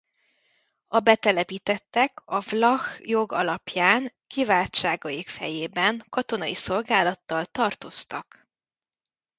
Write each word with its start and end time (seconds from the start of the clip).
A 0.87 0.99
betelepítettek 0.99 2.21
a 2.25 2.39
vlach 2.39 2.99
jog 3.09 3.31
alapján 3.31 4.13
kiváltságaik 4.27 5.29
fejében 5.29 6.03
katonai 6.09 6.55
szolgálattal 6.55 7.45
tartoztak. 7.45 8.47